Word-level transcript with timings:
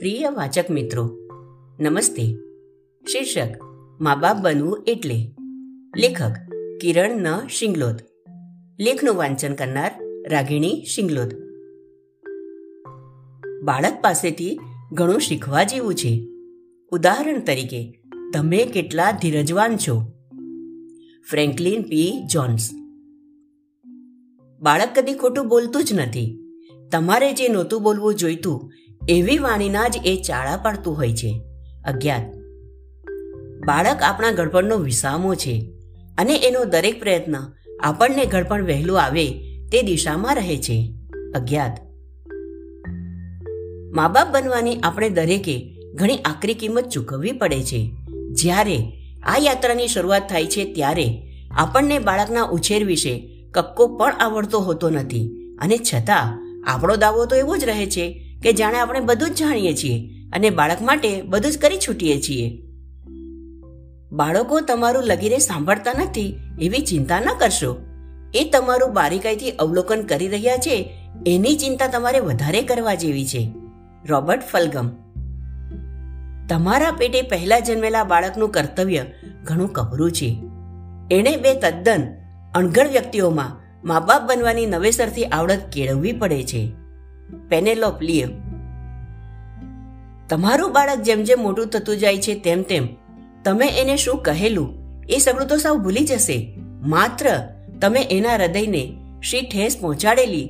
પ્રિય 0.00 0.30
વાચક 0.30 0.70
મિત્રો, 0.70 1.18
નમસ્તે. 1.80 2.36
શીર્ષક, 3.12 3.62
મા 4.00 4.14
બાપ 4.14 4.36
બનવું 4.36 4.84
એટલે. 4.86 5.34
લેખક, 5.96 6.32
કિરણ 6.80 7.10
ન 7.10 7.46
શિંગલોદ 7.46 7.94
લેખનું 8.80 9.14
વાંચન 9.14 9.54
કરનાર, 9.54 10.00
રાગિણી 10.28 10.84
શિંગલોદ 10.84 11.34
બાળક 13.62 13.98
પાસેથી 14.02 14.60
ઘણું 14.92 15.20
શીખવા 15.20 15.64
જેવું 15.64 15.94
છે. 15.94 16.28
ઉદાહરણ 16.92 17.40
તરીકે, 17.40 18.02
તમે 18.34 18.64
કેટલા 18.64 19.10
ધીરજવાન 19.10 19.76
છો. 19.76 20.02
Franklin 21.30 21.82
P. 21.82 22.22
જોન્સ. 22.32 22.70
બાળક 24.60 24.88
કદી 24.96 25.14
ખોટું 25.14 25.48
બોલતું 25.48 25.84
જ 25.84 25.92
નથી. 25.92 26.36
તમારે 26.92 27.32
જે 27.32 27.48
નહોતું 27.48 27.82
બોલવું 27.82 28.14
જોઈતું 28.14 28.72
એવી 29.10 29.38
વાણીના 29.38 29.88
જ 29.88 29.94
એ 30.04 30.22
ચાળા 30.26 30.56
પાડતું 30.56 30.96
હોય 30.96 31.12
છે. 31.12 31.40
અજ્ઞાત. 31.84 32.34
બાળક 33.66 34.02
આપણા 34.02 34.30
ગળપણનો 34.30 34.76
વિસામો 34.76 35.34
છે 35.34 35.72
અને 36.18 36.36
એનો 36.36 36.64
દરેક 36.64 37.00
પ્રયત્ન 37.00 37.34
આપણને 37.82 38.26
ગળપણ 38.26 38.64
વહેલું 38.64 39.02
આવે 39.02 39.26
તે 39.72 39.82
દિશામાં 39.82 40.36
રહે 40.36 40.56
છે. 40.56 40.94
અજ્ઞાત. 41.34 41.78
મા 43.94 44.08
બાપ 44.08 44.28
બનવાની 44.30 44.76
આપણે 44.76 45.08
દરેકે 45.08 45.76
ઘણી 45.94 46.16
આકરી 46.16 46.54
કિંમત 46.54 46.88
ચૂકવવી 46.88 47.32
પડે 47.32 47.62
છે. 47.62 47.90
જ્યારે 48.32 48.78
આ 49.22 49.36
યાત્રાની 49.38 49.88
શરૂઆત 49.88 50.28
થાય 50.30 50.46
છે 50.46 50.72
ત્યારે 50.72 51.22
આપણને 51.50 51.98
બાળકના 51.98 52.42
ઉછેર 52.42 52.84
વિશે 52.84 53.44
કક્કો 53.50 53.96
પણ 53.96 54.12
આવડતો 54.12 54.58
હોતો 54.58 54.90
નથી 54.90 55.30
અને 55.60 55.76
છતાં 55.76 56.46
આપણો 56.66 56.96
દાવો 56.96 57.26
તો 57.26 57.36
એવો 57.36 57.56
જ 57.56 57.64
રહે 57.64 57.86
છે 57.86 58.29
કે 58.42 58.52
જાણે 58.52 58.78
આપણે 58.78 59.00
બધું 59.00 59.30
જ 59.30 59.34
જાણીએ 59.34 59.74
છીએ 59.74 60.10
અને 60.32 60.50
બાળક 60.50 60.82
માટે 60.82 61.22
બધું 61.22 61.52
જ 61.52 61.58
કરી 61.58 61.76
છૂટીએ 61.76 62.20
છીએ. 62.20 62.62
બાળકો 64.12 64.60
તમારું 64.60 65.04
લગીરે 65.04 65.38
સાંભળતા 65.38 65.92
નથી 65.92 66.36
એવી 66.60 66.78
ચિંતા 66.78 67.20
ન 67.20 67.24
કરશો. 67.38 67.76
એ 68.34 68.50
તમારું 68.52 68.92
બારીકાઈથી 68.92 69.50
અવલોકન 69.50 70.02
કરી 70.02 70.28
રહ્યા 70.28 70.56
છે, 70.56 70.90
એની 71.26 71.56
ચિંતા 71.56 71.86
તમારે 71.86 72.20
વધારે 72.20 72.62
કરવા 72.62 72.94
જેવી 72.94 73.26
છે. 73.26 73.52
Robert 74.08 74.42
Fulghum. 74.42 74.88
તમારા 76.48 76.90
પેટે 76.90 77.22
પહેલા 77.22 77.58
જન્મેલા 77.58 78.04
બાળકનું 78.04 78.48
કર્તવ્ય 78.48 79.04
ઘણું 79.44 79.72
કપરું 79.72 80.12
છે. 80.12 80.36
એણે 81.10 81.36
બે 81.36 81.54
તદ્દન 81.54 82.02
અણઘડ 82.54 82.88
વ્યક્તિઓમાં 82.88 83.60
મા 83.88 84.00
બાપ 84.00 84.22
બનવાની 84.22 84.66
નવેસરથી 84.66 85.24
આવડત 85.24 85.60
કેળવવી 85.72 86.12
પડે 86.12 86.42
છે. 86.42 86.72
પેનેલોપ 87.48 88.02
લિયો 88.02 88.28
તમારું 90.28 90.72
બાળક 90.72 90.98
જેમ 90.98 91.22
જેમ 91.22 91.42
મોટું 91.42 91.66
થતું 91.66 91.96
જાય 91.96 92.18
છે, 92.18 92.34
તેમ 92.34 92.62
તેમ 92.62 92.88
તમે 93.44 93.68
એને 93.68 93.96
શું 93.96 94.22
કહેલું? 94.22 94.80
એ 95.08 95.18
સગળું 95.18 95.48
તો 95.48 95.56
સાવ 95.56 95.78
ભૂલી 95.78 96.04
જશે. 96.04 96.58
માત્ર 96.82 97.30
તમે 97.80 98.00
એના 98.00 98.34
હૃદયને 98.34 98.92
શ્રી 99.22 99.40
ઠેસ 99.40 99.76
પહોંચાડેલી 99.80 100.46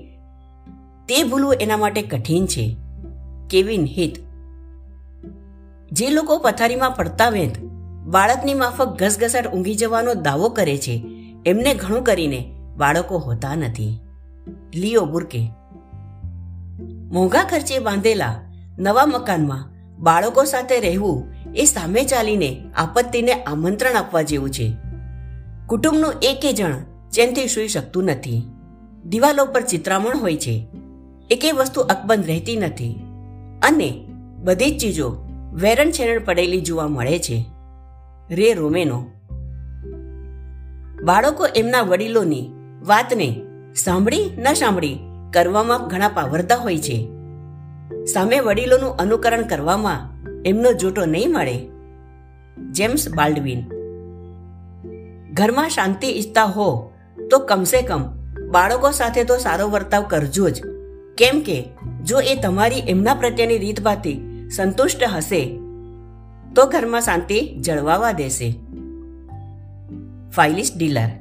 તે 1.09 1.23
ભૂલવું 1.23 1.55
એના 1.55 1.77
માટે 1.77 2.03
કઠિન 2.03 2.47
છે. 2.47 2.77
કેવિન 3.51 3.85
હિત. 3.85 4.19
જે 5.93 6.11
લોકો 6.11 6.39
પથારીમાં 6.39 6.91
પડતા 6.91 7.29
વેંત, 7.29 7.59
બાળકની 8.07 8.55
માફક 8.55 8.87
ઘસઘસાટ 8.87 9.53
ઊંઘી 9.53 9.75
જવાનો 9.75 10.15
દાવો 10.15 10.49
કરે 10.49 10.77
છે, 10.79 11.05
એમને 11.47 11.75
ઘણું 11.75 12.05
કરીને 12.05 12.55
બાળકો 12.77 13.19
હોતા 13.19 13.55
નથી. 13.55 13.99
લિયો 14.75 15.05
બુર્કે. 15.05 15.51
મોંઘા 17.11 17.45
ખર્ચે 17.45 17.79
બાંધેલા 17.79 18.41
નવા 18.79 19.07
મકાનમાં 19.07 19.69
બાળકો 19.99 20.45
સાથે 20.45 20.81
રહેવું 20.81 21.33
એ 21.55 21.65
સામે 21.65 22.05
ચાલીને 22.05 22.65
આપત્તિને 22.75 23.33
આમંત્રણ 23.33 23.93
આપવા 23.93 24.23
જેવું 24.23 24.51
છે. 24.51 24.77
કુટુંબનું 25.67 26.15
એકે 26.23 26.53
જણ 26.53 26.75
ચેનથી 27.13 27.47
સૂઈ 27.47 27.69
શકતું 27.69 28.05
નથી. 28.05 28.43
દિવાલો 29.05 29.45
પર 29.45 29.61
ચિત્રામણ 29.61 30.17
હોય 30.17 30.37
છે. 30.37 30.67
એકે 31.31 31.53
વસ્તુ 31.53 31.81
અકબંધ 31.81 32.27
રહેતી 32.27 32.57
નથી. 32.57 32.93
અને 33.63 34.09
બધી 34.43 34.71
જ 34.71 34.81
ચીજો 34.81 35.17
વેરણ 35.53 35.91
છેરણ 35.91 36.25
પડેલી 36.25 36.61
જોવા 36.61 36.89
મળે 36.89 37.19
છે. 37.19 37.45
રે 38.31 38.55
રોમેનો. 38.55 39.05
બાળકો 41.05 41.47
એમના 41.47 41.81
વડીલોની 41.83 42.51
વાતને 42.87 43.41
સાંભળી 43.75 44.31
ન 44.39 44.53
સાંભળી 44.53 44.99
કરવામાં 45.33 45.89
ઘણા 45.89 46.09
પાવરતા 46.09 46.57
હોય 46.57 46.79
છે. 46.79 47.09
સામે 48.13 48.41
વડીલોનું 48.41 48.97
અનુકરણ 48.97 49.43
કરવામાં 49.43 50.11
એમનો 50.45 50.73
જોટો 50.73 51.05
નહીં 51.05 51.33
મળે. 51.33 51.69
James 52.71 53.15
Baldwin. 53.15 53.61
ઘરમાં 55.33 55.69
શાંતિ 55.69 56.07
ઈચ્છતા 56.07 56.45
હો, 56.45 56.93
તો 57.31 57.39
કમસે 57.39 57.83
કમ 57.83 58.03
બાળકો 58.51 58.91
સાથે 58.91 59.25
તો 59.25 59.37
સારો 59.37 59.69
વર્તાવ 59.69 60.03
કરજો 60.03 60.49
જ. 60.49 60.63
કેમ 61.19 61.41
કે, 61.41 61.69
જો 62.05 62.21
એ 62.21 62.35
તમારી 62.35 62.77
એમના 62.77 63.15
પ્રત્યેની 63.15 63.59
રીતભાતી 63.59 64.49
સંતુષ્ટ 64.57 65.05
હશે, 65.17 65.61
તો 66.57 66.67
ઘરમાં 66.67 67.01
શાંતિ 67.01 67.57
જળવાવા 67.61 68.13
દેશે. 68.13 68.55
Phyllis 70.31 70.73
Diller. 70.77 71.20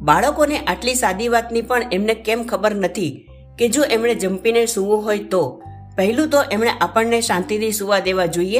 બાળકોને 0.00 0.58
આટલી 0.58 0.94
સાદી 0.94 1.28
વાતની 1.28 1.62
પણ 1.62 1.82
એમને 1.92 2.14
કેમ 2.14 2.42
ખબર 2.42 2.74
નથી 2.74 3.28
કે 3.58 3.68
જો 3.68 3.82
એમણે 3.82 4.14
જંપીને 4.14 4.66
સૂવું 4.66 5.04
હોય 5.04 5.18
તો? 5.18 5.62
પહેલું 5.96 6.28
તો 6.30 6.42
એમણે 6.52 6.70
આપણને 6.80 7.20
શાંતિથી 7.20 7.72
સૂવા 7.72 7.98
દેવા 7.98 8.26
જોઈએ. 8.26 8.58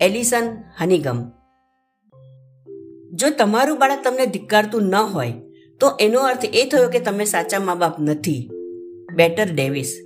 Alison 0.00 0.56
Hanigam. 0.80 1.30
જો 3.12 3.30
તમારું 3.38 3.78
બાળક 3.78 4.04
તમને 4.04 4.26
ધિક્કારતું 4.26 4.82
ન 4.82 4.94
હોય, 4.94 5.32
તો 5.80 5.96
એનો 6.00 6.20
અર્થ 6.20 6.44
એ 6.44 6.68
થયો 6.68 6.88
કે 6.88 6.98
તમે 6.98 7.24
સાચા 7.24 7.58
મા 7.58 7.74
બાપ 7.74 8.00
નથી. 8.00 8.50
Better 9.14 9.48
Davis. 9.54 9.98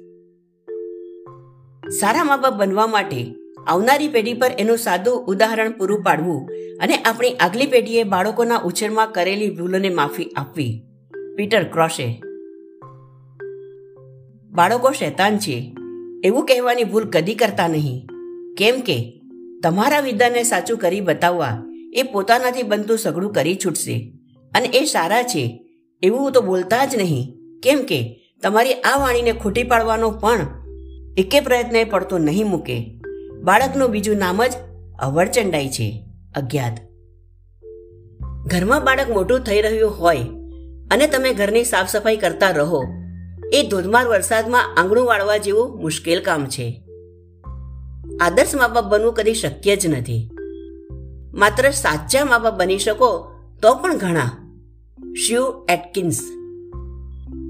સારા 2.01 2.25
મા 2.25 2.37
બાપ 2.37 2.53
બનવા 2.53 2.87
માટે 2.87 3.35
આવનારી 3.67 4.09
પેઢી 4.09 4.35
પર 4.35 4.51
એનું 4.59 4.79
સાદું 4.79 5.25
ઉદાહરણ 5.27 5.73
પૂરું 5.73 6.03
પાડવું 6.03 6.51
અને 6.83 6.95
આપણી 6.95 7.33
આગલી 7.33 7.67
પેઢીએ 7.67 8.05
બાળકોના 8.05 8.57
ઉછેરમાં 8.57 9.11
કરેલી 9.11 9.51
ભૂલોને 9.51 9.89
માફી 9.89 10.25
આપવી. 10.37 10.83
પીટર 11.37 11.65
ક્રોશે. 11.65 12.23
બાળકો 14.51 14.91
શૈતાન 14.91 15.39
છે. 15.39 15.75
એવું 16.25 16.47
કહેવાની 16.47 16.85
ભૂલ 16.85 17.05
કદી 17.05 17.35
કરતા 17.35 17.69
નહીં. 17.69 18.07
કેમ 18.59 18.81
કે 18.81 19.23
તમારા 19.63 20.01
વિદ્યાને 20.01 20.43
સાચું 20.43 20.79
કરી 20.79 21.01
બતાવવા 21.01 21.63
એ 21.95 22.03
પોતાનાથી 22.03 22.63
બનતું 22.63 22.99
સઘળું 22.99 23.33
કરી 23.33 23.59
છૂટશે. 23.65 24.13
અને 24.55 24.69
એ 24.69 24.85
સારા 24.85 25.23
છે. 25.23 25.65
એવું 26.03 26.33
તો 26.33 26.41
બોલતા 26.41 26.85
જ 26.85 26.97
નહીં. 26.97 27.35
કેમ 27.63 27.79
કે 27.79 28.31
તમારી 28.43 28.73
આ 28.73 29.01
વાણીને 29.01 29.33
ખોટી 29.33 29.63
પાડવાનો 29.63 30.11
પણ 30.11 30.47
એકે 31.19 31.41
પ્રયત્ન 31.41 31.91
પડતો 31.91 32.19
નહીં 32.19 32.47
મૂકે. 32.47 33.02
બાળકનું 33.43 33.91
બીજું 33.91 34.17
નામ 34.17 34.47
જ 34.47 34.53
અવરચંડાઈ 34.99 35.69
છે, 35.69 36.05
અજ્ઞાત. 36.37 36.79
ઘરમાં 38.47 38.85
બાળક 38.85 39.11
મોટું 39.11 39.41
થઈ 39.41 39.63
રહ્યું 39.63 39.91
હોય 39.91 40.19
અને 40.91 41.07
તમે 41.07 41.35
ઘરની 41.35 41.65
સાફ 41.65 41.91
સફાઈ 41.91 42.17
કરતા 42.17 42.51
રહો, 42.51 42.85
એ 43.53 43.69
ધોધમાર 43.69 44.09
વરસાદમાં 44.09 44.75
આંગણું 44.77 45.07
વાળવા 45.07 45.37
જેવું 45.37 45.83
મુશ્કેલ 45.83 46.23
કામ 46.23 46.47
છે. 46.47 46.83
આદર્શ 48.21 48.55
મા 48.55 48.69
બાપ 48.69 48.85
બનવું 48.85 49.15
કદી 49.15 49.35
શક્ય 49.35 49.77
જ 49.77 49.87
નથી. 49.87 50.31
માત્ર 51.35 51.71
સાચા 51.71 52.25
મા 52.25 52.39
બાપ 52.39 52.59
બની 52.59 52.79
શકો 52.79 53.31
તો 53.63 53.75
પણ 53.75 53.99
ઘણા. 53.99 54.31
શિવ 55.27 55.43
એટકિન્સ. 55.69 56.21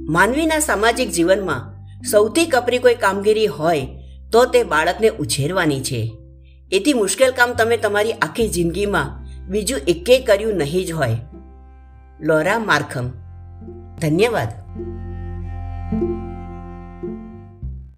માનવીના 0.09 0.59
સામાજિક 0.59 1.11
જીવનમાં 1.11 1.75
સૌથી 2.03 2.47
કપરી 2.47 2.79
કોઈ 2.79 2.95
કામગીરી 2.95 3.47
હોય 3.47 3.89
તો 4.33 4.45
તે 4.45 4.63
બાળકને 4.63 5.09
ઉછેરવાની 5.09 5.81
છે. 5.81 6.13
એથી 6.73 6.93
મુશ્કેલ 6.93 7.31
કામ 7.31 7.53
તમે 7.53 7.77
તમારી 7.77 8.13
આખી 8.13 8.49
જિંદગીમાં 8.49 9.23
બીજું 9.49 9.81
એકે 9.89 10.19
કર્યું 10.19 10.55
નહીં 10.55 10.87
જ 10.87 10.93
હોય. 10.93 11.17
Laura 12.21 12.59
Markham. 12.59 13.09
ધન્યવાદ. 13.99 14.62